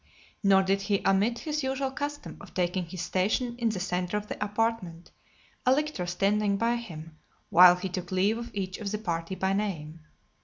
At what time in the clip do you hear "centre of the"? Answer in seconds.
3.79-4.43